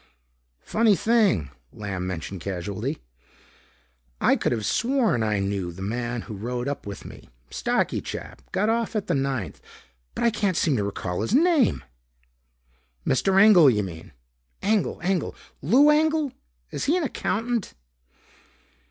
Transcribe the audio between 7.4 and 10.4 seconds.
Stocky chap. Got off at the ninth. But I